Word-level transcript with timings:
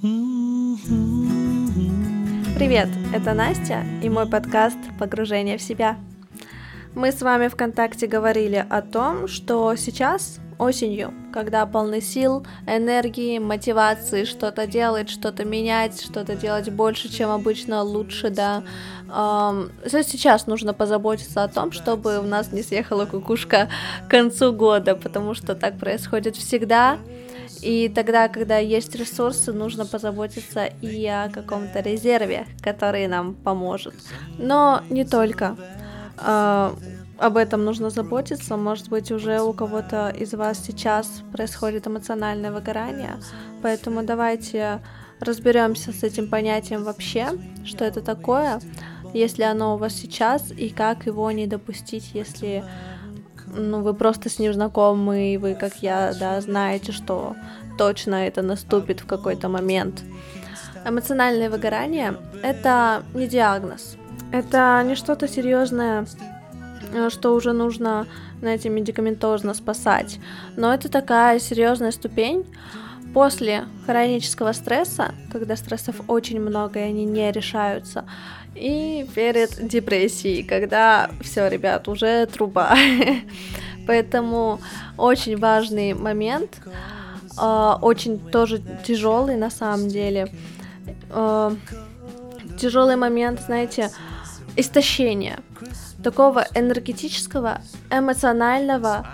Привет, 0.00 0.12
это 3.12 3.34
Настя 3.34 3.84
и 4.00 4.08
мой 4.08 4.28
подкаст 4.28 4.78
«Погружение 4.96 5.58
в 5.58 5.62
себя». 5.62 5.96
Мы 6.94 7.10
с 7.10 7.20
вами 7.20 7.48
ВКонтакте 7.48 8.06
говорили 8.06 8.64
о 8.70 8.80
том, 8.80 9.26
что 9.26 9.74
сейчас, 9.74 10.38
осенью, 10.56 11.12
когда 11.32 11.66
полны 11.66 12.00
сил, 12.00 12.46
энергии, 12.68 13.40
мотивации 13.40 14.22
что-то 14.22 14.68
делать, 14.68 15.10
что-то 15.10 15.44
менять, 15.44 16.00
что-то 16.00 16.36
делать 16.36 16.70
больше, 16.70 17.08
чем 17.12 17.30
обычно, 17.30 17.82
лучше, 17.82 18.30
да, 18.30 18.62
эм, 19.12 19.72
сейчас 19.84 20.46
нужно 20.46 20.74
позаботиться 20.74 21.42
о 21.42 21.48
том, 21.48 21.72
чтобы 21.72 22.20
у 22.20 22.24
нас 22.24 22.52
не 22.52 22.62
съехала 22.62 23.04
кукушка 23.04 23.68
к 24.06 24.10
концу 24.12 24.52
года, 24.52 24.94
потому 24.94 25.34
что 25.34 25.56
так 25.56 25.76
происходит 25.76 26.36
всегда, 26.36 26.98
и 27.62 27.88
тогда, 27.88 28.28
когда 28.28 28.58
есть 28.58 28.94
ресурсы, 28.94 29.52
нужно 29.52 29.86
позаботиться 29.86 30.66
и 30.66 31.06
о 31.06 31.28
каком-то 31.28 31.80
резерве, 31.80 32.46
который 32.62 33.06
нам 33.06 33.34
поможет. 33.34 33.94
Но 34.38 34.82
не 34.90 35.04
только. 35.04 35.56
А, 36.16 36.74
об 37.18 37.36
этом 37.36 37.64
нужно 37.64 37.90
заботиться. 37.90 38.56
Может 38.56 38.88
быть, 38.88 39.10
уже 39.10 39.40
у 39.40 39.52
кого-то 39.52 40.10
из 40.10 40.34
вас 40.34 40.64
сейчас 40.64 41.22
происходит 41.32 41.86
эмоциональное 41.86 42.52
выгорание. 42.52 43.16
Поэтому 43.62 44.04
давайте 44.04 44.80
разберемся 45.20 45.92
с 45.92 46.04
этим 46.04 46.28
понятием 46.28 46.84
вообще, 46.84 47.30
что 47.64 47.84
это 47.84 48.00
такое, 48.02 48.60
если 49.14 49.42
оно 49.42 49.74
у 49.74 49.78
вас 49.78 49.94
сейчас, 49.94 50.52
и 50.52 50.68
как 50.68 51.06
его 51.06 51.30
не 51.32 51.46
допустить, 51.46 52.10
если 52.14 52.64
ну, 53.58 53.82
вы 53.82 53.94
просто 53.94 54.28
с 54.28 54.38
ним 54.38 54.52
знакомы, 54.52 55.34
и 55.34 55.36
вы, 55.36 55.54
как 55.54 55.76
я, 55.82 56.14
да, 56.18 56.40
знаете, 56.40 56.92
что 56.92 57.36
точно 57.76 58.26
это 58.26 58.42
наступит 58.42 59.00
в 59.00 59.06
какой-то 59.06 59.48
момент. 59.48 60.02
Эмоциональное 60.84 61.50
выгорание— 61.50 62.16
это 62.42 63.02
не 63.14 63.26
диагноз. 63.26 63.96
Это 64.32 64.82
не 64.84 64.94
что-то 64.94 65.28
серьезное, 65.28 66.06
э, 66.92 67.10
что 67.10 67.34
уже 67.34 67.52
нужно, 67.52 68.06
знаете, 68.40 68.68
медикаментозно 68.68 69.54
спасать. 69.54 70.18
Но 70.56 70.72
это 70.72 70.88
такая 70.88 71.38
серьезная 71.38 71.92
ступень, 71.92 72.44
После 73.14 73.64
хронического 73.86 74.52
стресса, 74.52 75.14
когда 75.32 75.56
стрессов 75.56 75.96
очень 76.08 76.40
много 76.40 76.78
и 76.78 76.82
они 76.82 77.04
не 77.04 77.32
решаются, 77.32 78.04
и 78.54 79.06
перед 79.14 79.66
депрессией, 79.66 80.42
когда 80.42 81.10
все, 81.20 81.48
ребят, 81.48 81.88
уже 81.88 82.26
труба. 82.26 82.76
Поэтому 83.86 84.60
очень 84.96 85.38
важный 85.38 85.94
момент, 85.94 86.60
а, 87.38 87.78
очень 87.80 88.18
тоже 88.18 88.60
тяжелый 88.84 89.36
на 89.36 89.50
самом 89.50 89.88
деле. 89.88 90.30
А, 91.10 91.54
тяжелый 92.58 92.96
момент, 92.96 93.40
знаете, 93.40 93.90
истощения. 94.56 95.38
Такого 96.02 96.46
энергетического, 96.54 97.60
эмоционального 97.90 99.06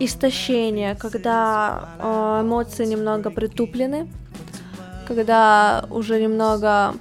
истощение, 0.00 0.94
когда 0.94 1.90
э, 1.98 2.40
эмоции 2.42 2.86
немного 2.86 3.30
притуплены, 3.30 4.08
когда 5.06 5.84
уже 5.90 6.20
немного 6.20 6.94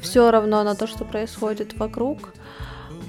все 0.00 0.30
равно 0.30 0.64
на 0.64 0.74
то, 0.74 0.86
что 0.86 1.04
происходит 1.04 1.78
вокруг. 1.78 2.32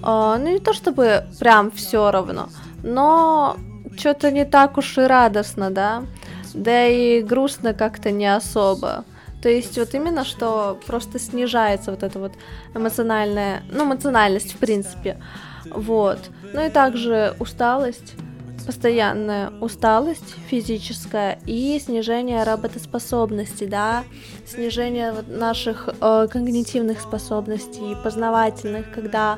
Э, 0.04 0.36
ну 0.38 0.48
не 0.52 0.60
то 0.60 0.74
чтобы 0.74 1.26
прям 1.40 1.72
все 1.72 2.12
равно, 2.12 2.50
но 2.84 3.58
что-то 3.98 4.30
не 4.30 4.46
так 4.46 4.78
уж 4.78 4.98
и 4.98 5.02
радостно, 5.02 5.72
да, 5.72 6.04
да 6.54 6.86
и 6.86 7.22
грустно 7.22 7.74
как-то 7.74 8.12
не 8.12 8.28
особо. 8.28 9.06
То 9.42 9.50
есть 9.50 9.78
вот 9.78 9.94
именно, 9.96 10.24
что 10.24 10.80
просто 10.86 11.18
снижается 11.18 11.92
вот 11.92 12.04
эта 12.04 12.20
вот 12.20 12.34
эмоциональная, 12.76 13.64
ну, 13.72 13.86
эмоциональность 13.86 14.54
в 14.54 14.58
принципе. 14.58 15.18
Вот. 15.66 16.20
Ну 16.54 16.64
и 16.66 16.70
также 16.70 17.36
усталость 17.40 18.16
постоянная 18.62 19.52
усталость 19.62 20.36
физическая 20.48 21.40
и 21.46 21.80
снижение 21.84 22.44
работоспособности, 22.44 23.66
да, 23.66 24.04
снижение 24.46 25.14
наших 25.28 25.90
э, 25.90 26.28
когнитивных 26.32 27.02
способностей, 27.02 27.96
познавательных, 28.04 28.92
когда 28.92 29.38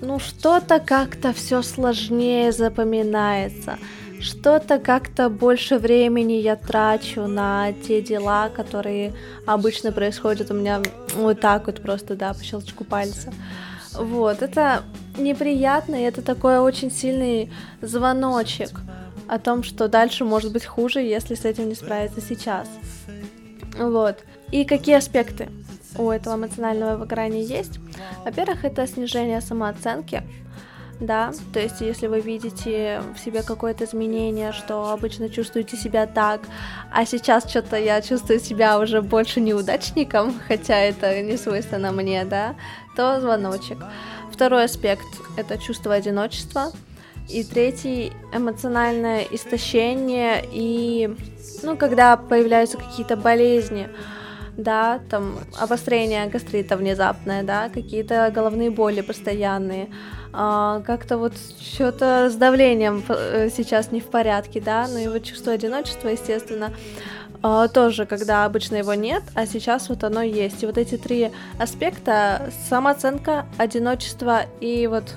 ну 0.00 0.18
что-то 0.18 0.80
как-то 0.80 1.32
все 1.32 1.62
сложнее 1.62 2.52
запоминается, 2.52 3.78
что-то 4.20 4.78
как-то 4.78 5.28
больше 5.28 5.78
времени 5.78 6.34
я 6.34 6.56
трачу 6.56 7.26
на 7.26 7.72
те 7.72 8.02
дела, 8.02 8.48
которые 8.48 9.14
обычно 9.46 9.92
происходят 9.92 10.50
у 10.50 10.54
меня 10.54 10.82
вот 11.14 11.40
так 11.40 11.66
вот 11.66 11.80
просто, 11.80 12.16
да, 12.16 12.34
по 12.34 12.44
щелчку 12.44 12.84
пальца. 12.84 13.32
Вот, 13.94 14.42
это 14.42 14.84
неприятно, 15.18 15.96
и 15.96 16.04
это 16.04 16.22
такой 16.22 16.58
очень 16.58 16.90
сильный 16.90 17.52
звоночек 17.80 18.80
о 19.28 19.38
том, 19.38 19.62
что 19.62 19.88
дальше 19.88 20.24
может 20.24 20.52
быть 20.52 20.64
хуже, 20.64 21.00
если 21.00 21.34
с 21.34 21.44
этим 21.44 21.68
не 21.68 21.74
справиться 21.74 22.20
сейчас. 22.20 22.68
Вот. 23.78 24.18
И 24.50 24.64
какие 24.64 24.96
аспекты 24.96 25.48
у 25.96 26.10
этого 26.10 26.34
эмоционального 26.34 26.96
выгорания 26.96 27.42
есть? 27.42 27.78
Во-первых, 28.24 28.64
это 28.64 28.86
снижение 28.86 29.40
самооценки, 29.40 30.22
да, 31.00 31.32
то 31.54 31.60
есть 31.60 31.80
если 31.80 32.08
вы 32.08 32.20
видите 32.20 33.02
в 33.14 33.18
себе 33.18 33.42
какое-то 33.42 33.84
изменение, 33.84 34.52
что 34.52 34.90
обычно 34.90 35.30
чувствуете 35.30 35.76
себя 35.76 36.06
так, 36.06 36.42
а 36.92 37.06
сейчас 37.06 37.48
что-то 37.48 37.76
я 37.76 38.02
чувствую 38.02 38.38
себя 38.38 38.78
уже 38.78 39.00
больше 39.00 39.40
неудачником, 39.40 40.38
хотя 40.48 40.78
это 40.78 41.22
не 41.22 41.36
свойственно 41.38 41.90
мне, 41.90 42.24
да, 42.24 42.54
то 43.00 43.18
звоночек. 43.18 43.78
Второй 44.30 44.64
аспект— 44.64 45.06
это 45.38 45.56
чувство 45.56 45.94
одиночества. 45.94 46.70
И 47.30 47.42
третий— 47.44 48.12
эмоциональное 48.34 49.26
истощение 49.30 50.44
и, 50.52 51.16
ну, 51.62 51.78
когда 51.78 52.18
появляются 52.18 52.76
какие-то 52.76 53.16
болезни, 53.16 53.88
да, 54.58 55.00
там 55.08 55.38
обострение 55.58 56.26
гастрита 56.26 56.76
внезапное, 56.76 57.42
да, 57.42 57.70
какие-то 57.70 58.30
головные 58.34 58.70
боли 58.70 59.00
постоянные, 59.00 59.88
а, 60.34 60.82
как-то 60.86 61.16
вот 61.16 61.32
что-то 61.58 62.28
с 62.30 62.34
давлением 62.34 63.02
э, 63.08 63.48
сейчас 63.48 63.92
не 63.92 64.00
в 64.00 64.10
порядке, 64.10 64.60
да, 64.60 64.86
ну 64.88 64.98
и 64.98 65.08
вот 65.08 65.24
чувство 65.24 65.54
одиночества, 65.54 66.08
естественно, 66.08 66.70
тоже, 67.42 68.04
когда 68.06 68.44
обычно 68.44 68.76
его 68.76 68.94
нет, 68.94 69.22
а 69.34 69.46
сейчас 69.46 69.88
вот 69.88 70.04
оно 70.04 70.22
есть. 70.22 70.62
И 70.62 70.66
вот 70.66 70.76
эти 70.76 70.96
три 70.96 71.30
аспекта 71.58 72.50
самооценка, 72.68 73.46
одиночество 73.56 74.42
и 74.60 74.86
вот 74.86 75.14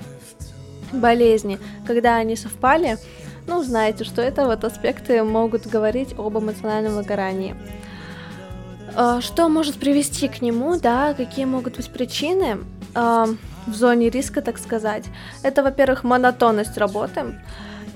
болезни, 0.92 1.58
когда 1.86 2.16
они 2.16 2.36
совпали, 2.36 2.98
ну, 3.46 3.62
знаете, 3.62 4.04
что 4.04 4.22
это 4.22 4.46
вот 4.46 4.64
аспекты 4.64 5.22
могут 5.22 5.66
говорить 5.66 6.14
об 6.18 6.38
эмоциональном 6.38 6.94
выгорании. 6.94 7.54
А, 8.96 9.20
что 9.20 9.48
может 9.48 9.76
привести 9.76 10.28
к 10.28 10.40
нему, 10.40 10.78
да, 10.78 11.12
какие 11.14 11.44
могут 11.44 11.76
быть 11.76 11.90
причины 11.90 12.58
э, 12.94 13.26
в 13.66 13.74
зоне 13.74 14.08
риска, 14.08 14.40
так 14.40 14.56
сказать? 14.56 15.04
Это, 15.42 15.62
во-первых, 15.62 16.04
монотонность 16.04 16.78
работы, 16.78 17.38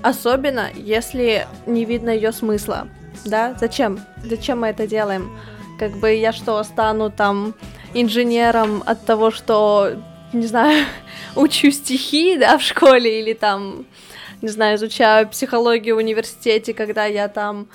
особенно 0.03 0.67
если 0.75 1.47
не 1.65 1.85
видно 1.85 2.09
ее 2.09 2.31
смысла 2.31 2.87
да? 3.25 3.55
Зачем? 3.59 3.99
Зачем 4.23 4.61
мы 4.61 4.67
это 4.67 4.87
делаем? 4.87 5.37
Как 5.77 5.97
бы 5.97 6.13
я 6.13 6.33
что, 6.33 6.61
стану 6.63 7.09
там 7.09 7.53
инженером 7.93 8.83
от 8.85 9.05
того, 9.05 9.31
что, 9.31 9.91
не 10.33 10.45
знаю, 10.45 10.85
учу 11.35 11.71
стихи, 11.71 12.37
да, 12.37 12.57
в 12.57 12.61
школе, 12.61 13.21
или 13.21 13.33
там, 13.33 13.85
не 14.41 14.49
знаю, 14.49 14.77
изучаю 14.77 15.27
психологию 15.27 15.95
в 15.95 15.99
университете, 15.99 16.73
когда 16.73 17.05
я 17.05 17.27
там 17.27 17.67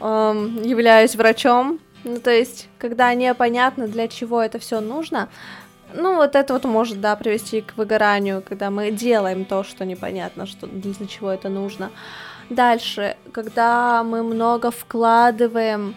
эм, 0.00 0.62
являюсь 0.62 1.14
врачом. 1.14 1.80
Ну, 2.04 2.20
то 2.20 2.30
есть, 2.30 2.68
когда 2.78 3.12
непонятно, 3.14 3.88
для 3.88 4.08
чего 4.08 4.40
это 4.40 4.58
все 4.58 4.80
нужно, 4.80 5.28
ну, 5.94 6.16
вот 6.16 6.36
это 6.36 6.52
вот 6.52 6.64
может, 6.64 7.00
да, 7.00 7.16
привести 7.16 7.62
к 7.62 7.76
выгоранию, 7.76 8.42
когда 8.46 8.70
мы 8.70 8.90
делаем 8.90 9.44
то, 9.44 9.64
что 9.64 9.84
непонятно, 9.84 10.46
что 10.46 10.66
для 10.66 11.06
чего 11.06 11.30
это 11.30 11.48
нужно. 11.48 11.90
Дальше, 12.50 13.16
когда 13.32 14.02
мы 14.02 14.22
много 14.22 14.70
вкладываем 14.70 15.94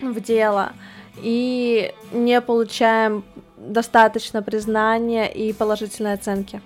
в 0.00 0.20
дело 0.20 0.72
и 1.16 1.92
не 2.12 2.40
получаем 2.40 3.24
достаточно 3.56 4.42
признания 4.42 5.30
и 5.32 5.52
положительной 5.52 6.14
оценки. 6.14 6.60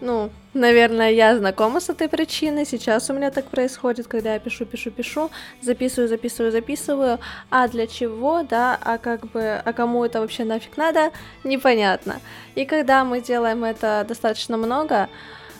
Ну, 0.00 0.30
наверное, 0.52 1.10
я 1.10 1.36
знакома 1.36 1.80
с 1.80 1.88
этой 1.88 2.08
причиной. 2.08 2.66
Сейчас 2.66 3.08
у 3.08 3.14
меня 3.14 3.30
так 3.30 3.46
происходит, 3.46 4.06
когда 4.06 4.34
я 4.34 4.38
пишу, 4.38 4.66
пишу, 4.66 4.90
пишу, 4.90 5.30
записываю, 5.62 6.08
записываю, 6.08 6.52
записываю. 6.52 7.18
А 7.50 7.66
для 7.66 7.86
чего, 7.86 8.42
да, 8.42 8.78
а 8.82 8.98
как 8.98 9.26
бы, 9.30 9.62
а 9.64 9.72
кому 9.72 10.04
это 10.04 10.20
вообще 10.20 10.44
нафиг 10.44 10.76
надо, 10.76 11.12
непонятно. 11.44 12.20
И 12.54 12.66
когда 12.66 13.04
мы 13.04 13.22
делаем 13.22 13.64
это 13.64 14.04
достаточно 14.06 14.58
много, 14.58 15.08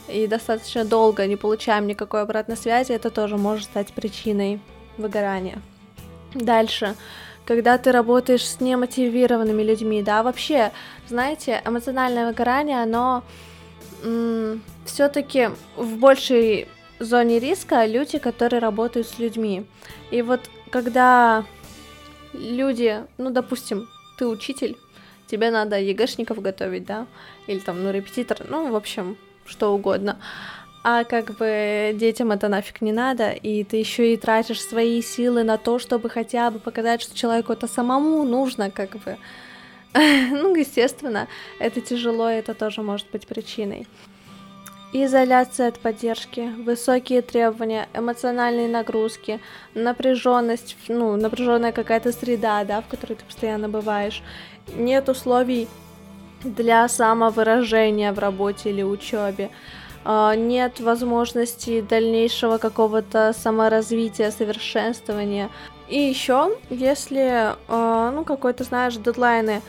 и 0.09 0.27
достаточно 0.27 0.85
долго 0.85 1.27
не 1.27 1.37
получаем 1.37 1.87
никакой 1.87 2.23
обратной 2.23 2.57
связи, 2.57 2.93
это 2.93 3.11
тоже 3.11 3.37
может 3.37 3.65
стать 3.65 3.93
причиной 3.93 4.61
выгорания. 4.97 5.61
Дальше, 6.35 6.95
когда 7.45 7.79
ты 7.79 7.93
работаешь 7.93 8.47
с 8.47 8.61
немотивированными 8.61 9.63
людьми, 9.63 10.03
да, 10.03 10.23
вообще, 10.23 10.73
знаете, 11.09 11.63
эмоциональное 11.65 12.29
выгорание, 12.29 12.83
оно 12.83 13.23
все-таки 14.85 15.51
в 15.77 15.97
большей 15.97 16.69
зоне 16.99 17.39
риска 17.39 17.87
люди, 17.87 18.19
которые 18.19 18.61
работают 18.61 19.07
с 19.07 19.19
людьми. 19.19 19.67
И 20.11 20.23
вот 20.23 20.51
когда 20.71 21.45
люди, 22.33 23.05
ну, 23.19 23.31
допустим, 23.31 23.89
ты 24.19 24.27
учитель, 24.27 24.77
тебе 25.27 25.51
надо 25.51 25.79
ЕГЭшников 25.79 26.41
готовить, 26.41 26.85
да, 26.85 27.07
или 27.47 27.59
там, 27.59 27.83
ну, 27.83 27.91
репетитор, 27.91 28.39
ну, 28.49 28.71
в 28.71 28.77
общем, 28.77 29.17
что 29.47 29.75
угодно. 29.75 30.19
А 30.89 31.03
как 31.03 31.37
бы 31.37 31.93
детям 31.95 32.31
это 32.31 32.49
нафиг 32.49 32.81
не 32.81 32.93
надо, 32.93 33.31
и 33.31 33.65
ты 33.65 33.79
еще 33.79 34.13
и 34.13 34.17
тратишь 34.17 34.63
свои 34.63 35.03
силы 35.03 35.43
на 35.43 35.59
то, 35.59 35.81
чтобы 35.81 36.09
хотя 36.09 36.51
бы 36.53 36.61
показать, 36.61 37.03
что 37.03 37.17
человеку 37.17 37.53
это 37.53 37.67
самому 37.67 38.23
нужно, 38.23 38.71
как 38.71 38.97
бы. 38.97 39.17
Ну, 40.31 40.55
естественно, 40.55 41.27
это 41.59 41.81
тяжело, 41.81 42.29
это 42.29 42.55
тоже 42.55 42.83
может 42.83 43.11
быть 43.11 43.27
причиной. 43.27 43.89
Изоляция 44.93 45.69
от 45.69 45.81
поддержки, 45.81 46.53
высокие 46.63 47.21
требования, 47.21 47.89
эмоциональные 47.93 48.69
нагрузки, 48.69 49.41
напряженность, 49.75 50.77
ну, 50.87 51.17
напряженная 51.17 51.73
какая-то 51.73 52.13
среда, 52.13 52.63
да, 52.65 52.81
в 52.81 52.87
которой 52.87 53.15
ты 53.15 53.25
постоянно 53.25 53.69
бываешь. 53.69 54.23
Нет 54.77 55.09
условий 55.09 55.67
для 56.45 56.89
самовыражения 56.89 58.13
в 58.13 58.19
работе 58.19 58.71
или 58.71 58.83
учебе. 58.83 59.51
А, 60.05 60.35
нет 60.37 60.81
возможности 60.81 61.81
дальнейшего 61.81 62.59
какого-то 62.59 63.35
саморазвития, 63.37 64.31
совершенствования. 64.31 65.51
И 65.89 65.99
еще, 65.99 66.57
если, 66.71 67.55
а, 67.69 68.11
ну, 68.13 68.25
какой-то, 68.25 68.65
знаешь, 68.65 68.97
дедлайны, 68.97 69.63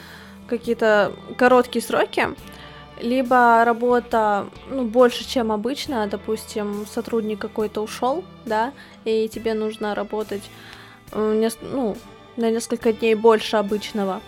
какие-то 0.47 1.11
короткие 1.37 1.83
сроки, 1.83 2.29
либо 3.01 3.63
работа 3.65 4.47
ну, 4.69 4.83
больше, 4.83 5.27
чем 5.27 5.51
обычно, 5.51 6.07
допустим, 6.07 6.85
сотрудник 6.85 7.39
какой-то 7.39 7.81
ушел, 7.81 8.23
да, 8.45 8.73
и 9.05 9.29
тебе 9.29 9.53
нужно 9.53 9.93
работать 9.93 10.43
ну, 11.13 11.97
на 12.37 12.51
несколько 12.51 12.93
дней 12.93 13.15
больше 13.15 13.57
обычного. 13.57 14.21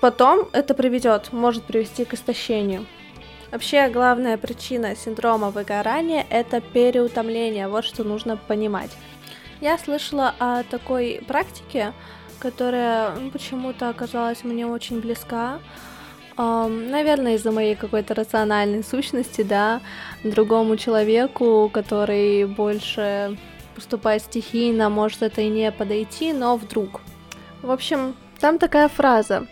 Потом 0.00 0.48
это 0.52 0.74
приведет, 0.74 1.32
может 1.32 1.64
привести 1.64 2.04
к 2.04 2.14
истощению. 2.14 2.86
Вообще, 3.50 3.88
главная 3.88 4.36
причина 4.36 4.94
синдрома 4.96 5.50
выгорания– 5.50 6.26
это 6.30 6.60
переутомление, 6.60 7.68
вот 7.68 7.84
что 7.84 8.04
нужно 8.04 8.36
понимать. 8.36 8.90
Я 9.60 9.78
слышала 9.78 10.34
о 10.38 10.62
такой 10.64 11.22
практике, 11.26 11.92
которая 12.38 13.14
ну, 13.14 13.30
почему-то 13.30 13.88
оказалась 13.88 14.44
мне 14.44 14.66
очень 14.66 15.00
близка. 15.00 15.60
Um, 16.36 16.90
наверное, 16.90 17.36
из-за 17.36 17.50
моей 17.50 17.74
какой-то 17.76 18.14
рациональной 18.14 18.84
сущности, 18.84 19.42
да, 19.42 19.80
другому 20.22 20.76
человеку, 20.76 21.70
который 21.72 22.44
больше 22.44 23.38
поступает 23.74 24.22
стихийно, 24.22 24.90
может 24.90 25.22
это 25.22 25.40
и 25.40 25.48
не 25.48 25.72
подойти, 25.72 26.34
но 26.34 26.56
вдруг. 26.56 27.00
В 27.62 27.70
общем, 27.70 28.14
там 28.38 28.58
такая 28.58 28.88
фраза, 28.88 29.46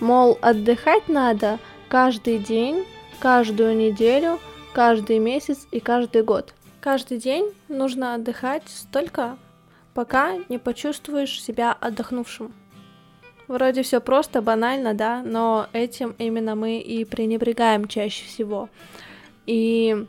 мол, 0.00 0.38
отдыхать 0.40 1.08
надо 1.08 1.58
каждый 1.88 2.38
день, 2.38 2.84
каждую 3.20 3.76
неделю, 3.76 4.38
каждый 4.72 5.18
месяц 5.18 5.66
и 5.70 5.80
каждый 5.80 6.22
год. 6.22 6.54
Каждый 6.80 7.18
день 7.18 7.52
нужно 7.68 8.14
отдыхать 8.14 8.64
столько, 8.66 9.38
пока 9.94 10.34
не 10.48 10.58
почувствуешь 10.58 11.42
себя 11.42 11.72
отдохнувшим. 11.72 12.52
Вроде 13.46 13.82
все 13.82 14.00
просто, 14.00 14.40
банально, 14.42 14.94
да, 14.94 15.22
но 15.22 15.66
этим 15.72 16.14
именно 16.18 16.54
мы 16.54 16.78
и 16.78 17.04
пренебрегаем 17.04 17.88
чаще 17.88 18.24
всего. 18.26 18.68
И 19.46 20.06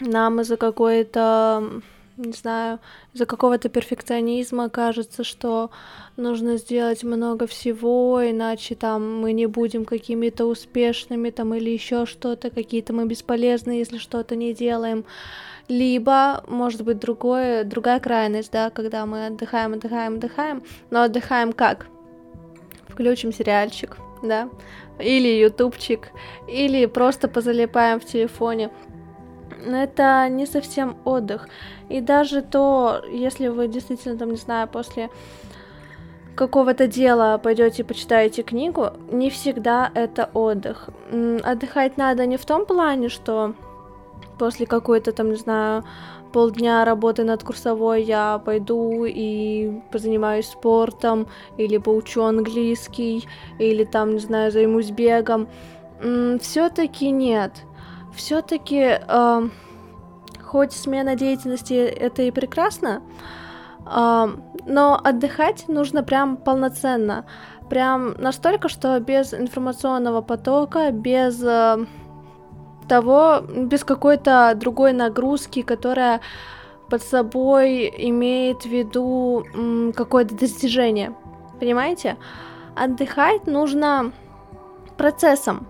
нам 0.00 0.40
из-за 0.40 0.56
какой-то, 0.56 1.80
не 2.16 2.32
знаю, 2.32 2.78
из-за 3.12 3.26
какого-то 3.26 3.68
перфекционизма 3.68 4.68
кажется, 4.68 5.24
что 5.24 5.70
нужно 6.16 6.56
сделать 6.56 7.02
много 7.02 7.46
всего, 7.46 8.20
иначе 8.22 8.74
там 8.74 9.20
мы 9.20 9.32
не 9.32 9.46
будем 9.46 9.84
какими-то 9.84 10.46
успешными 10.46 11.30
там 11.30 11.54
или 11.54 11.70
еще 11.70 12.06
что-то, 12.06 12.50
какие-то 12.50 12.92
мы 12.92 13.06
бесполезны, 13.06 13.72
если 13.72 13.98
что-то 13.98 14.36
не 14.36 14.54
делаем. 14.54 15.04
Либо, 15.68 16.44
может 16.46 16.82
быть, 16.82 16.98
другое, 16.98 17.64
другая 17.64 17.98
крайность, 17.98 18.52
да, 18.52 18.70
когда 18.70 19.06
мы 19.06 19.26
отдыхаем, 19.26 19.72
отдыхаем, 19.72 20.14
отдыхаем, 20.16 20.62
но 20.90 21.02
отдыхаем 21.02 21.52
как? 21.52 21.86
включим 22.94 23.32
сериальчик, 23.32 23.96
да, 24.22 24.48
или 24.98 25.28
ютубчик, 25.28 26.10
или 26.48 26.86
просто 26.86 27.28
позалипаем 27.28 28.00
в 28.00 28.04
телефоне. 28.04 28.70
Это 29.66 30.28
не 30.28 30.46
совсем 30.46 30.96
отдых. 31.04 31.48
И 31.88 32.00
даже 32.00 32.42
то, 32.42 33.02
если 33.10 33.48
вы 33.48 33.68
действительно, 33.68 34.16
там, 34.16 34.30
не 34.30 34.36
знаю, 34.36 34.68
после 34.68 35.10
какого-то 36.34 36.86
дела 36.86 37.38
пойдете 37.38 37.84
почитаете 37.84 38.42
книгу, 38.42 38.90
не 39.10 39.30
всегда 39.30 39.90
это 39.94 40.30
отдых. 40.34 40.88
Отдыхать 41.42 41.96
надо 41.96 42.26
не 42.26 42.36
в 42.36 42.44
том 42.44 42.66
плане, 42.66 43.08
что 43.08 43.54
после 44.38 44.66
какой-то 44.66 45.12
там, 45.12 45.30
не 45.30 45.36
знаю, 45.36 45.84
полдня 46.32 46.84
работы 46.84 47.22
над 47.22 47.44
курсовой 47.44 48.02
я 48.02 48.42
пойду 48.44 49.04
и 49.04 49.80
позанимаюсь 49.92 50.48
спортом, 50.48 51.28
или 51.56 51.78
поучу 51.78 52.22
английский, 52.22 53.28
или 53.60 53.84
там, 53.84 54.14
не 54.14 54.18
знаю, 54.18 54.50
займусь 54.50 54.90
бегом. 54.90 55.46
Все-таки 56.40 57.10
нет. 57.10 57.52
Все-таки, 58.16 58.98
э, 59.00 59.48
хоть 60.42 60.72
смена 60.72 61.16
деятельности 61.16 61.74
это 61.74 62.22
и 62.22 62.30
прекрасно, 62.30 63.02
э, 63.86 64.26
но 64.66 65.00
отдыхать 65.02 65.68
нужно 65.68 66.02
прям 66.02 66.36
полноценно. 66.36 67.26
Прям 67.68 68.14
настолько, 68.18 68.68
что 68.68 68.98
без 69.00 69.34
информационного 69.34 70.20
потока, 70.20 70.90
без 70.92 71.42
э, 71.42 71.86
того, 72.88 73.40
без 73.40 73.84
какой-то 73.84 74.52
другой 74.54 74.92
нагрузки, 74.92 75.62
которая 75.62 76.20
под 76.88 77.02
собой 77.02 77.92
имеет 77.96 78.62
в 78.62 78.66
виду 78.66 79.44
какое-то 79.96 80.34
достижение. 80.36 81.14
Понимаете? 81.58 82.16
Отдыхать 82.76 83.46
нужно 83.46 84.12
процессом. 84.96 85.66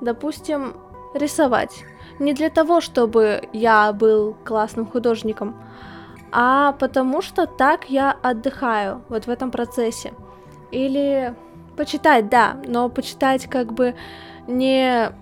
Допустим, 0.00 0.74
рисовать. 1.14 1.84
Не 2.18 2.34
для 2.34 2.50
того, 2.50 2.80
чтобы 2.80 3.48
я 3.52 3.92
был 3.92 4.36
классным 4.44 4.86
художником, 4.86 5.56
а 6.32 6.72
потому 6.72 7.22
что 7.22 7.46
так 7.46 7.88
я 7.88 8.16
отдыхаю 8.22 9.02
вот 9.08 9.26
в 9.26 9.30
этом 9.30 9.50
процессе. 9.50 10.12
Или 10.70 11.34
почитать, 11.76 12.28
да, 12.28 12.56
но 12.66 12.88
почитать 12.88 13.46
как 13.46 13.72
бы 13.72 13.94
не 14.46 15.12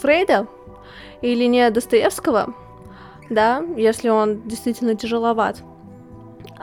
Фрейда 0.00 0.46
или 1.20 1.44
не 1.44 1.68
Достоевского, 1.70 2.54
да, 3.28 3.62
если 3.76 4.08
он 4.08 4.42
действительно 4.42 4.94
тяжеловат, 4.94 5.62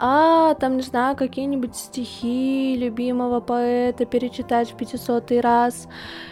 а 0.03 0.55
там, 0.55 0.77
не 0.77 0.81
знаю, 0.81 1.15
какие-нибудь 1.15 1.75
стихи 1.75 2.75
любимого 2.75 3.39
поэта 3.39 4.05
перечитать 4.05 4.71
в 4.71 4.75
500 4.75 5.31
раз, 5.43 5.87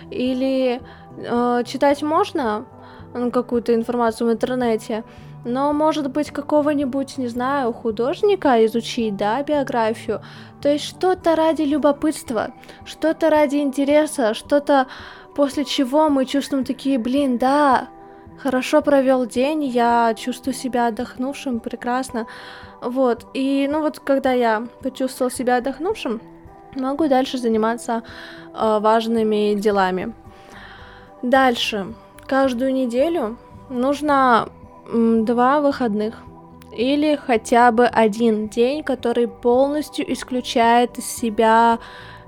или 0.10 0.82
э, 1.18 1.64
читать 1.66 2.02
можно 2.02 2.66
ну, 3.14 3.30
какую-то 3.30 3.76
информацию 3.76 4.28
в 4.28 4.34
интернете, 4.34 5.04
но, 5.46 5.72
может 5.72 6.10
быть, 6.10 6.32
какого-нибудь, 6.32 7.20
не 7.20 7.28
знаю, 7.28 7.72
художника 7.72 8.66
изучить, 8.66 9.16
да, 9.16 9.44
биографию. 9.44 10.22
То 10.62 10.70
есть 10.70 10.86
что-то 10.86 11.36
ради 11.36 11.62
любопытства, 11.62 12.54
что-то 12.86 13.30
ради 13.30 13.58
интереса, 13.58 14.34
что-то 14.34 14.88
после 15.36 15.64
чего 15.64 16.10
мы 16.10 16.26
чувствуем 16.26 16.66
такие, 16.66 16.98
блин, 16.98 17.38
да, 17.38 17.90
хорошо 18.40 18.82
провел 18.82 19.26
день, 19.26 19.64
я 19.64 20.14
чувствую 20.18 20.54
себя 20.54 20.88
отдохнувшим, 20.88 21.60
прекрасно. 21.60 22.26
Вот, 22.82 23.26
и 23.34 23.68
ну 23.70 23.82
вот 23.82 24.00
когда 24.00 24.32
я 24.32 24.68
почувствовал 24.82 25.32
себя 25.32 25.58
отдохнувшим, 25.58 26.22
могу 26.76 27.08
дальше 27.08 27.38
заниматься 27.38 28.04
э, 28.54 28.80
важными 28.80 29.56
делами. 29.56 30.14
Дальше, 31.22 31.94
каждую 32.26 32.74
неделю 32.74 33.38
нужно 33.70 34.50
два 34.92 35.60
выходных 35.60 36.24
или 36.72 37.16
хотя 37.16 37.72
бы 37.72 37.86
один 37.86 38.48
день, 38.48 38.84
который 38.84 39.28
полностью 39.28 40.12
исключает 40.12 40.98
из 40.98 41.06
себя 41.06 41.80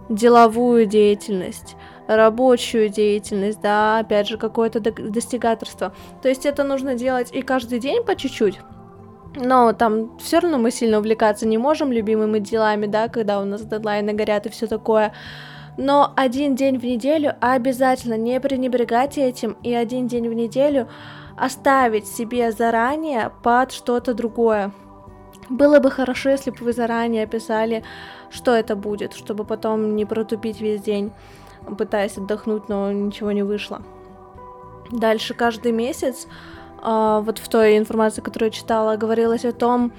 деловую 0.09 0.85
деятельность 0.85 1.75
рабочую 2.07 2.89
деятельность, 2.89 3.61
да, 3.61 3.99
опять 3.99 4.27
же, 4.27 4.37
какое-то 4.37 4.79
достигаторство. 4.79 5.93
То 6.21 6.29
есть 6.29 6.45
это 6.45 6.63
нужно 6.63 6.95
делать 6.95 7.29
и 7.31 7.41
каждый 7.41 7.79
день 7.79 8.03
по 8.03 8.15
чуть-чуть, 8.15 8.59
но 9.35 9.71
там 9.73 10.17
все 10.17 10.39
равно 10.39 10.57
мы 10.57 10.71
сильно 10.71 10.99
увлекаться 10.99 11.47
не 11.47 11.57
можем 11.57 11.91
любимыми 11.91 12.39
делами, 12.39 12.85
да, 12.85 13.07
когда 13.07 13.41
у 13.41 13.45
нас 13.45 13.61
дедлайны 13.61 14.13
горят 14.13 14.45
и 14.45 14.49
все 14.49 14.67
такое. 14.67 15.13
Но 15.77 16.11
один 16.17 16.55
день 16.55 16.77
в 16.77 16.83
неделю 16.83 17.35
обязательно 17.39 18.15
не 18.15 18.39
пренебрегать 18.41 19.17
этим 19.17 19.55
и 19.63 19.73
один 19.73 20.07
день 20.07 20.27
в 20.27 20.33
неделю 20.33 20.89
оставить 21.37 22.07
себе 22.07 22.51
заранее 22.51 23.31
под 23.41 23.71
что-то 23.71 24.13
другое. 24.13 24.73
Было 25.49 25.79
бы 25.79 25.89
хорошо, 25.89 26.29
если 26.29 26.51
бы 26.51 26.57
вы 26.65 26.73
заранее 26.73 27.23
описали, 27.23 27.83
что 28.29 28.53
это 28.53 28.75
будет, 28.75 29.13
чтобы 29.13 29.45
потом 29.45 29.95
не 29.95 30.05
протупить 30.05 30.61
весь 30.61 30.81
день, 30.81 31.11
пытаясь 31.77 32.17
отдохнуть, 32.17 32.69
но 32.69 32.91
ничего 32.91 33.31
не 33.31 33.43
вышло. 33.43 33.81
Дальше 34.91 35.33
каждый 35.33 35.71
месяц, 35.71 36.27
вот 36.81 37.37
в 37.37 37.47
той 37.47 37.77
информации, 37.77 38.21
которую 38.21 38.47
я 38.49 38.53
читала, 38.53 38.95
говорилось 38.95 39.45
о 39.45 39.51
том, 39.51 39.91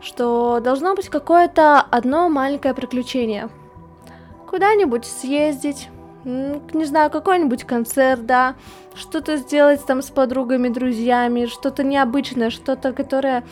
что 0.00 0.60
должно 0.60 0.94
быть 0.94 1.08
какое-то 1.08 1.80
одно 1.80 2.28
маленькое 2.28 2.74
приключение. 2.74 3.48
Куда-нибудь 4.48 5.04
съездить, 5.04 5.88
не 6.24 6.84
знаю, 6.84 7.10
какой-нибудь 7.10 7.64
концерт, 7.64 8.26
да, 8.26 8.54
что-то 8.94 9.36
сделать 9.36 9.84
там 9.86 10.02
с 10.02 10.10
подругами, 10.10 10.68
друзьями, 10.68 11.46
что-то 11.46 11.84
необычное, 11.84 12.50
что-то, 12.50 12.92
которое, 12.92 13.44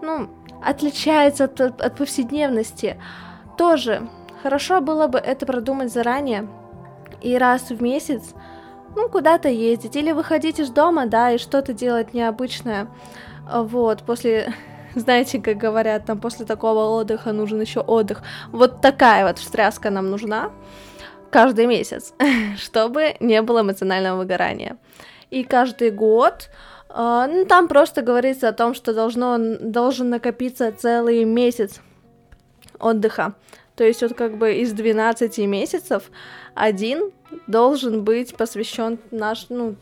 ну, 0.00 0.28
отличается 0.64 1.44
от, 1.44 1.60
от 1.60 1.96
повседневности. 1.96 3.00
Тоже 3.58 4.08
хорошо 4.42 4.80
было 4.80 5.06
бы 5.06 5.18
это 5.18 5.46
продумать 5.46 5.92
заранее 5.92 6.48
и 7.22 7.36
раз 7.36 7.70
в 7.70 7.82
месяц, 7.82 8.34
ну, 8.96 9.08
куда-то 9.08 9.48
ездить 9.48 9.94
или 9.94 10.12
выходить 10.12 10.58
из 10.58 10.70
дома, 10.70 11.06
да, 11.06 11.32
и 11.32 11.38
что-то 11.38 11.72
делать 11.72 12.14
необычное. 12.14 12.88
Вот, 13.48 14.02
после 14.02 14.52
знаете, 14.94 15.40
как 15.40 15.58
говорят, 15.58 16.06
там 16.06 16.20
после 16.20 16.46
такого 16.46 16.98
отдыха 16.98 17.32
нужен 17.32 17.60
еще 17.60 17.80
отдых. 17.80 18.22
Вот 18.50 18.80
такая 18.80 19.26
вот 19.26 19.38
встряска 19.38 19.90
нам 19.90 20.10
нужна 20.10 20.50
каждый 21.30 21.66
месяц, 21.66 22.14
чтобы 22.56 23.16
не 23.20 23.42
было 23.42 23.60
эмоционального 23.60 24.18
выгорания. 24.18 24.78
И 25.30 25.44
каждый 25.44 25.90
год 25.90 26.48
э, 26.88 27.26
ну, 27.30 27.44
там 27.44 27.68
просто 27.68 28.02
говорится 28.02 28.48
о 28.48 28.52
том, 28.52 28.74
что 28.74 28.94
должно, 28.94 29.36
должен 29.60 30.08
накопиться 30.08 30.72
целый 30.72 31.24
месяц 31.24 31.80
отдыха. 32.78 33.34
То 33.76 33.84
есть 33.84 34.02
вот 34.02 34.14
как 34.14 34.38
бы 34.38 34.54
из 34.54 34.72
12 34.72 35.38
месяцев 35.38 36.10
один 36.54 37.12
должен 37.46 38.04
быть 38.04 38.34
посвящен 38.34 38.98
наш, 39.10 39.46
ну, 39.50 39.76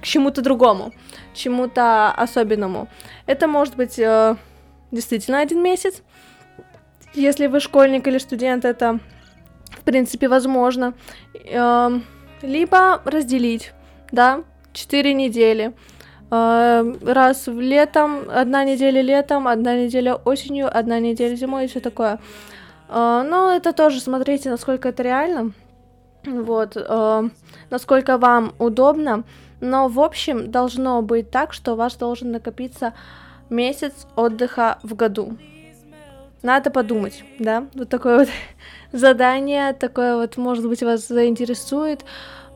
к 0.00 0.06
чему-то 0.06 0.42
другому, 0.42 0.92
чему-то 1.34 2.10
особенному. 2.10 2.88
Это 3.26 3.46
может 3.46 3.76
быть 3.76 3.98
э, 3.98 4.36
действительно 4.90 5.40
один 5.40 5.62
месяц. 5.62 6.02
Если 7.14 7.46
вы 7.46 7.60
школьник 7.60 8.06
или 8.06 8.18
студент, 8.18 8.64
это 8.64 9.00
в 9.70 9.82
принципе 9.82 10.28
возможно. 10.28 10.94
Э, 11.34 11.90
либо 12.42 13.02
разделить, 13.04 13.72
да, 14.12 14.44
4 14.72 15.12
недели. 15.12 15.72
Э, 16.30 16.94
раз 17.02 17.48
в 17.48 17.60
летом, 17.60 18.30
одна 18.30 18.64
неделя 18.64 19.02
летом, 19.02 19.46
одна 19.46 19.76
неделя 19.76 20.14
осенью, 20.14 20.74
одна 20.74 21.00
неделя 21.00 21.34
зимой 21.36 21.64
и 21.64 21.68
все 21.68 21.80
такое. 21.80 22.18
Э, 22.90 23.22
но 23.24 23.52
это 23.52 23.72
тоже 23.72 24.00
смотрите, 24.00 24.50
насколько 24.50 24.88
это 24.88 25.02
реально. 25.02 25.52
Вот, 26.24 26.76
э, 26.76 27.28
насколько 27.70 28.18
вам 28.18 28.54
удобно. 28.58 29.24
Но 29.60 29.88
в 29.88 30.00
общем 30.00 30.50
должно 30.50 31.02
быть 31.02 31.30
так, 31.30 31.52
что 31.52 31.74
у 31.74 31.76
вас 31.76 31.94
должен 31.96 32.32
накопиться 32.32 32.94
месяц 33.48 34.06
отдыха 34.16 34.78
в 34.82 34.94
году. 34.94 35.36
Надо 36.42 36.70
подумать, 36.70 37.22
да, 37.38 37.66
вот 37.74 37.90
такое 37.90 38.20
вот 38.20 38.28
задание, 38.92 39.74
такое 39.74 40.16
вот, 40.16 40.38
может 40.38 40.66
быть, 40.66 40.82
вас 40.82 41.06
заинтересует. 41.06 42.04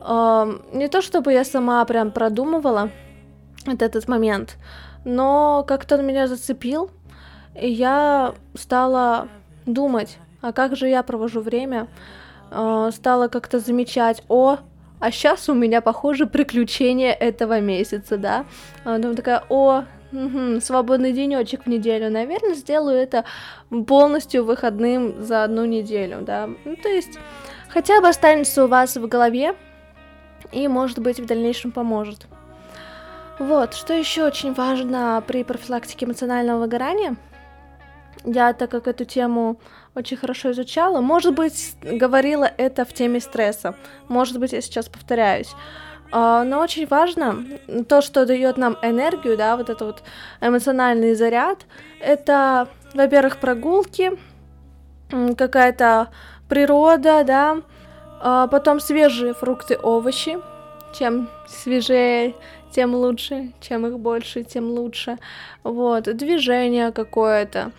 Э, 0.01 0.59
не 0.73 0.89
то 0.89 1.01
чтобы 1.01 1.31
я 1.31 1.45
сама 1.45 1.85
прям 1.85 2.11
продумывала 2.11 2.89
вот 3.65 3.81
этот 3.81 4.07
момент, 4.07 4.57
но 5.05 5.63
как-то 5.67 5.95
он 5.95 6.05
меня 6.05 6.27
зацепил, 6.27 6.91
и 7.59 7.69
я 7.69 8.33
стала 8.55 9.27
думать, 9.65 10.17
а 10.45 10.53
как 10.53 10.75
же 10.75 10.87
я 10.87 11.01
провожу 11.01 11.41
время, 11.41 11.87
э, 12.51 12.91
стала 12.93 13.29
как-то 13.29 13.59
замечать, 13.59 14.21
о, 14.29 14.57
а 14.99 15.11
сейчас 15.11 15.49
у 15.49 15.55
меня, 15.55 15.81
похоже, 15.81 16.27
приключение 16.27 17.13
этого 17.13 17.59
месяца, 17.59 18.17
да. 18.17 18.45
Думаю 18.83 19.15
такая, 19.15 19.43
о, 19.49 19.85
угу, 20.11 20.61
свободный 20.61 21.13
денечек 21.13 21.63
в 21.63 21.67
неделю, 21.67 22.11
наверное, 22.11 22.53
сделаю 22.53 22.97
это 22.97 23.25
полностью 23.87 24.45
выходным 24.45 25.23
за 25.23 25.43
одну 25.43 25.65
неделю, 25.65 26.21
да. 26.21 26.47
Ну, 26.63 26.75
то 26.75 26.89
есть, 26.89 27.17
хотя 27.67 27.99
бы 27.99 28.07
останется 28.07 28.65
у 28.65 28.67
вас 28.67 28.97
в 28.97 29.07
голове 29.07 29.55
и, 30.51 30.67
может 30.67 30.99
быть, 30.99 31.19
в 31.19 31.25
дальнейшем 31.25 31.71
поможет. 31.71 32.27
Вот, 33.39 33.73
что 33.73 33.93
еще 33.93 34.23
очень 34.23 34.53
важно 34.53 35.23
при 35.25 35.43
профилактике 35.43 36.05
эмоционального 36.05 36.59
выгорания? 36.59 37.15
Я, 38.23 38.53
так 38.53 38.71
как 38.71 38.87
эту 38.87 39.05
тему 39.05 39.59
очень 39.95 40.17
хорошо 40.17 40.51
изучала. 40.51 41.01
Может 41.01 41.33
быть, 41.33 41.75
говорила 41.81 42.45
это 42.57 42.85
в 42.85 42.93
теме 42.93 43.19
стресса. 43.19 43.75
Может 44.07 44.39
быть, 44.39 44.53
я 44.53 44.61
сейчас 44.61 44.87
повторяюсь. 44.89 45.55
А, 46.11 46.43
но 46.43 46.59
очень 46.59 46.85
важно 46.85 47.45
то, 47.87 48.01
что 48.01 48.25
дает 48.25 48.57
нам 48.57 48.77
энергию, 48.81 49.37
да, 49.37 49.57
вот 49.57 49.69
это 49.69 49.85
вот 49.85 50.03
эмоциональный 50.41 51.15
заряд. 51.15 51.65
Это, 51.99 52.67
во-первых, 52.93 53.37
прогулки, 53.37 54.11
какая-то 55.09 56.09
природа, 56.49 57.23
да, 57.23 57.61
а 58.21 58.47
потом 58.47 58.79
свежие 58.79 59.33
фрукты, 59.33 59.77
овощи. 59.81 60.37
Чем 60.97 61.29
свежее, 61.47 62.35
тем 62.71 62.95
лучше, 62.95 63.51
чем 63.59 63.85
их 63.85 63.99
больше, 63.99 64.43
тем 64.43 64.69
лучше. 64.71 65.17
Вот, 65.63 66.03
движение 66.03 66.91
какое-то 66.93 67.71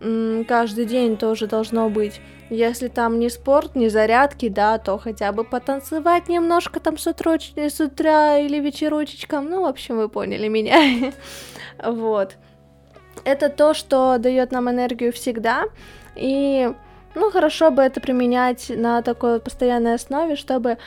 каждый 0.00 0.84
день 0.84 1.16
тоже 1.16 1.46
должно 1.46 1.88
быть. 1.88 2.20
Если 2.48 2.88
там 2.88 3.18
не 3.18 3.28
спорт, 3.28 3.74
не 3.74 3.88
зарядки, 3.88 4.48
да, 4.48 4.78
то 4.78 4.98
хотя 4.98 5.32
бы 5.32 5.42
потанцевать 5.42 6.28
немножко 6.28 6.78
там 6.78 6.96
с, 6.96 7.06
утроч... 7.06 7.52
с 7.56 7.80
утра 7.80 8.38
или 8.38 8.58
вечерочечком. 8.60 9.50
Ну, 9.50 9.62
в 9.62 9.66
общем, 9.66 9.96
вы 9.96 10.08
поняли 10.08 10.46
меня. 10.48 11.12
вот. 11.84 12.36
Это 13.24 13.48
то, 13.48 13.74
что 13.74 14.18
дает 14.18 14.52
нам 14.52 14.70
энергию 14.70 15.12
всегда. 15.12 15.64
И, 16.14 16.70
ну, 17.14 17.30
хорошо 17.30 17.70
бы 17.70 17.82
это 17.82 18.00
применять 18.00 18.68
на 18.68 19.02
такой 19.02 19.40
постоянной 19.40 19.94
основе, 19.94 20.36
чтобы 20.36 20.78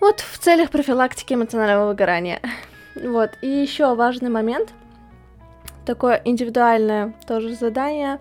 вот 0.00 0.20
в 0.20 0.38
целях 0.38 0.70
профилактики 0.70 1.34
эмоционального 1.34 1.88
выгорания. 1.88 2.40
Вот. 2.94 3.30
И 3.40 3.48
еще 3.48 3.94
важный 3.94 4.28
момент– 4.28 4.68
такое 5.84 6.20
индивидуальное 6.24 7.14
тоже 7.26 7.54
задание 7.54 8.20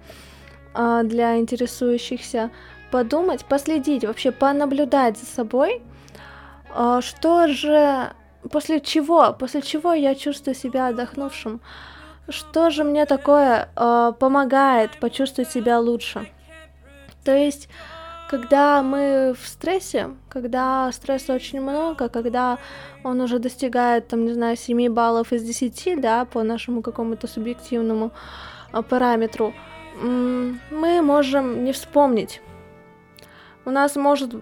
а, 0.74 1.04
для 1.04 1.38
интересующихся. 1.38 2.52
Подумать, 2.92 3.46
последить, 3.46 4.04
вообще 4.04 4.32
понаблюдать 4.32 5.18
за 5.18 5.26
собой, 5.26 5.82
а, 6.74 7.02
что 7.02 7.48
же, 7.48 8.12
после 8.52 8.82
чего, 8.82 9.34
после 9.34 9.62
чего 9.62 9.94
я 9.94 10.16
чувствую 10.16 10.56
себя 10.56 10.88
отдохнувшим, 10.88 11.62
что 12.30 12.70
же 12.70 12.84
мне 12.84 13.06
такое 13.06 13.70
а, 13.76 14.12
помогает 14.14 15.00
почувствовать 15.00 15.50
себя 15.50 15.80
лучше. 15.80 16.28
То 17.24 17.36
есть 17.36 17.70
когда 18.32 18.82
мы 18.82 19.36
в 19.38 19.46
стрессе, 19.46 20.12
когда 20.30 20.90
стресса 20.94 21.34
очень 21.34 21.60
много, 21.60 22.08
когда 22.08 22.60
он 23.04 23.20
уже 23.20 23.40
достигает, 23.40 24.08
там, 24.08 24.26
не 24.26 24.32
знаю, 24.32 24.56
7 24.56 24.88
баллов 24.94 25.34
из 25.34 25.44
10, 25.44 26.00
да, 26.00 26.24
по 26.24 26.42
нашему 26.42 26.82
какому-то 26.82 27.28
субъективному 27.28 28.12
а, 28.72 28.84
параметру, 28.84 29.54
мы 30.02 31.02
можем 31.02 31.66
не 31.66 31.74
вспомнить. 31.74 32.42
У 33.66 33.70
нас 33.70 33.98
может 33.98 34.34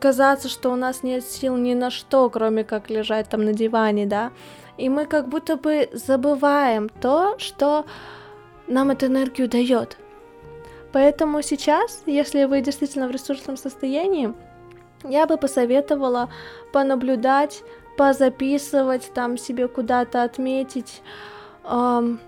казаться, 0.00 0.48
что 0.48 0.72
у 0.72 0.76
нас 0.76 1.04
нет 1.04 1.24
сил 1.24 1.56
ни 1.56 1.74
на 1.74 1.90
что, 1.90 2.28
кроме 2.30 2.64
как 2.64 2.90
лежать 2.90 3.28
там 3.28 3.44
на 3.44 3.52
диване, 3.52 4.06
да, 4.06 4.32
и 4.76 4.88
мы 4.88 5.06
как 5.06 5.28
будто 5.28 5.56
бы 5.56 5.88
забываем 5.92 6.88
то, 6.88 7.38
что 7.38 7.86
нам 8.66 8.90
эту 8.90 9.06
энергию 9.06 9.48
дает. 9.48 9.98
Поэтому 10.92 11.42
сейчас, 11.42 12.02
если 12.06 12.44
вы 12.44 12.60
действительно 12.60 13.08
в 13.08 13.10
ресурсном 13.10 13.56
состоянии, 13.56 14.32
я 15.04 15.26
бы 15.26 15.36
посоветовала 15.36 16.30
понаблюдать, 16.72 17.62
позаписывать, 17.96 19.12
там 19.14 19.38
себе 19.38 19.68
куда-то 19.68 20.22
отметить, 20.22 21.02
эм, 21.64 22.20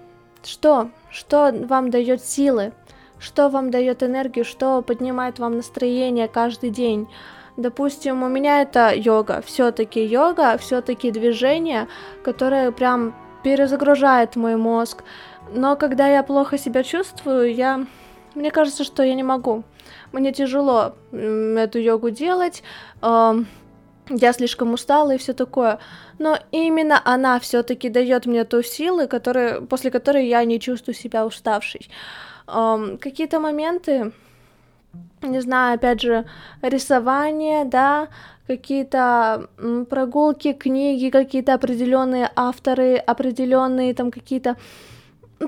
что, 0.44 0.90
что 1.10 1.52
вам 1.52 1.90
дает 1.90 2.22
силы, 2.24 2.72
что 3.18 3.48
вам 3.48 3.70
дает 3.70 4.02
энергию, 4.02 4.44
что 4.44 4.82
поднимает 4.82 5.38
вам 5.38 5.56
настроение 5.56 6.28
каждый 6.28 6.70
день. 6.70 7.08
Допустим, 7.56 8.22
у 8.22 8.28
меня 8.28 8.62
это 8.62 8.92
йога, 8.94 9.42
все-таки 9.44 10.04
йога, 10.04 10.56
все-таки 10.58 11.10
движение, 11.10 11.88
которое 12.22 12.70
прям 12.70 13.14
перезагружает 13.42 14.36
мой 14.36 14.56
мозг, 14.56 15.02
Но 15.52 15.76
когда 15.76 16.06
я 16.06 16.22
плохо 16.22 16.58
себя 16.58 16.82
чувствую, 16.82 17.54
я... 17.54 17.86
Мне 18.34 18.50
кажется, 18.50 18.84
что 18.84 19.02
я 19.02 19.14
не 19.14 19.22
могу. 19.22 19.64
Мне 20.12 20.32
тяжело 20.32 20.94
эту 21.12 21.78
йогу 21.78 22.10
делать. 22.10 22.62
Я 23.02 24.32
слишком 24.32 24.72
устала 24.72 25.14
и 25.14 25.18
все 25.18 25.34
такое. 25.34 25.78
Но 26.18 26.38
именно 26.50 27.00
она 27.04 27.38
все-таки 27.40 27.88
дает 27.90 28.26
мне 28.26 28.44
ту 28.44 28.62
силу, 28.62 29.06
которые, 29.08 29.60
после 29.60 29.90
которой 29.90 30.26
я 30.26 30.44
не 30.44 30.58
чувствую 30.60 30.94
себя 30.94 31.26
уставшей. 31.26 31.90
Какие-то 32.46 33.38
моменты, 33.40 34.12
не 35.20 35.40
знаю, 35.40 35.74
опять 35.74 36.00
же, 36.00 36.24
рисование, 36.62 37.64
да, 37.66 38.08
какие-то 38.46 39.48
прогулки, 39.90 40.54
книги, 40.54 41.10
какие-то 41.10 41.52
определенные 41.52 42.30
авторы, 42.34 42.96
определенные 42.96 43.92
там 43.92 44.10
какие-то 44.10 44.56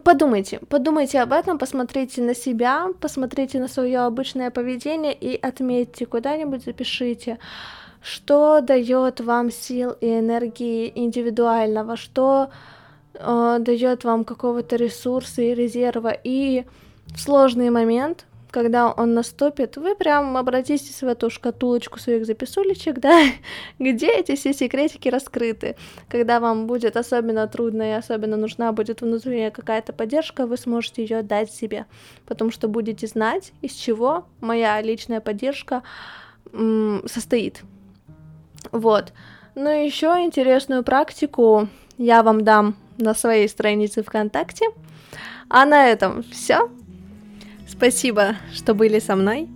Подумайте, 0.04 0.60
подумайте 0.68 1.20
об 1.20 1.32
этом, 1.32 1.58
посмотрите 1.58 2.22
на 2.22 2.32
себя, 2.34 2.88
посмотрите 3.00 3.58
на 3.58 3.66
свое 3.66 4.00
обычное 4.00 4.52
поведение 4.52 5.12
и 5.12 5.36
отметьте 5.36 6.06
куда-нибудь, 6.06 6.64
запишите, 6.64 7.38
что 8.00 8.60
дает 8.60 9.20
вам 9.20 9.50
сил 9.50 9.90
и 10.00 10.20
энергии 10.20 10.92
индивидуального, 10.94 11.96
что 11.96 12.50
э, 13.14 13.56
дает 13.60 14.04
вам 14.04 14.24
какого-то 14.24 14.76
ресурса 14.76 15.42
и 15.42 15.54
резерва. 15.54 16.16
И 16.22 16.66
в 17.06 17.18
сложный 17.18 17.70
момент 17.70 18.26
когда 18.50 18.92
он 18.92 19.14
наступит, 19.14 19.76
вы 19.76 19.94
прям 19.94 20.36
обратитесь 20.36 21.02
в 21.02 21.06
эту 21.06 21.30
шкатулочку 21.30 21.98
своих 21.98 22.26
записулечек, 22.26 22.98
да, 22.98 23.22
где 23.78 24.08
эти 24.08 24.36
все 24.36 24.52
секретики 24.52 25.08
раскрыты. 25.08 25.76
Когда 26.08 26.40
вам 26.40 26.66
будет 26.66 26.96
особенно 26.96 27.46
трудно 27.48 27.82
и 27.82 27.92
особенно 27.92 28.36
нужна 28.36 28.72
будет 28.72 29.00
внутренняя 29.00 29.50
какая-то 29.50 29.92
поддержка, 29.92 30.46
вы 30.46 30.56
сможете 30.56 31.02
ее 31.02 31.22
дать 31.22 31.52
себе, 31.52 31.86
потому 32.26 32.50
что 32.50 32.68
будете 32.68 33.06
знать, 33.06 33.52
из 33.62 33.72
чего 33.72 34.26
моя 34.40 34.80
личная 34.80 35.20
поддержка 35.20 35.82
м- 36.52 37.02
состоит. 37.06 37.62
Вот. 38.72 39.12
Ну 39.54 39.70
и 39.70 39.84
еще 39.84 40.06
интересную 40.22 40.84
практику 40.84 41.68
я 41.98 42.22
вам 42.22 42.44
дам 42.44 42.76
на 42.98 43.14
своей 43.14 43.48
странице 43.48 44.02
ВКонтакте. 44.02 44.66
А 45.48 45.64
на 45.66 45.88
этом 45.88 46.22
все. 46.22 46.70
Спасибо, 47.70 48.36
что 48.52 48.74
были 48.74 48.98
со 48.98 49.16
мной. 49.16 49.48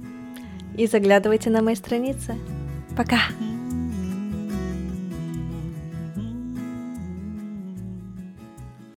И 0.76 0.86
заглядывайте 0.86 1.50
на 1.50 1.62
мои 1.62 1.74
страницы. 1.74 2.34
Пока! 2.96 3.18